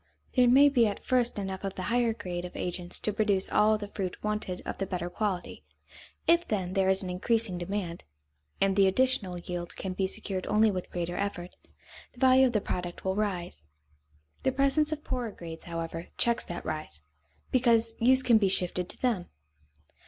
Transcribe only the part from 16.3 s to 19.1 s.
that rise, because use can be shifted to